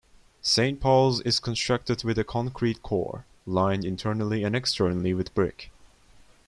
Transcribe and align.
Saint 0.41 0.81
Paul's 0.81 1.21
is 1.21 1.39
constructed 1.39 2.03
with 2.03 2.17
a 2.17 2.23
concrete 2.23 2.81
core, 2.81 3.23
lined 3.45 3.85
internally 3.85 4.43
and 4.43 4.55
externally 4.55 5.13
with 5.13 5.31
brick. 5.35 5.69